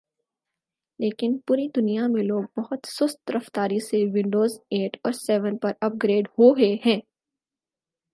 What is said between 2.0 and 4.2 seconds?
میں لوگ بہت سست رفتاری سے